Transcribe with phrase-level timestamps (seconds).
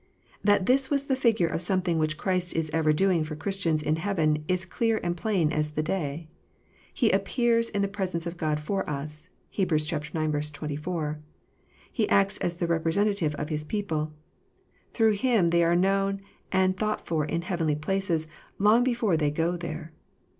[0.43, 3.97] That this was the figure of something which Christ is ever doing for Christians in
[3.97, 6.27] heaven, is clear and plain as the day.
[6.91, 9.71] He" appears in the presence of God for us." (Heb.
[9.71, 9.81] ix.
[9.85, 11.19] 24.)
[11.91, 14.11] He acts as the Representative of His people.
[14.95, 16.21] Through Him they are known
[16.51, 18.27] and thought for in heavenly places,
[18.57, 19.91] long before they go there.